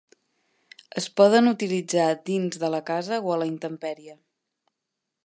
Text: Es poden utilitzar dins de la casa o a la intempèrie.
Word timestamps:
Es 1.01 1.07
poden 1.21 1.49
utilitzar 1.51 2.07
dins 2.31 2.59
de 2.65 2.71
la 2.77 2.81
casa 2.89 3.21
o 3.29 3.35
a 3.37 3.41
la 3.43 3.49
intempèrie. 3.53 4.17